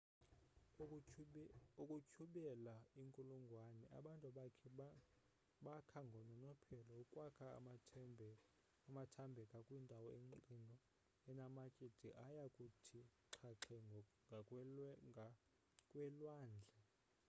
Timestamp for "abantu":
3.97-4.27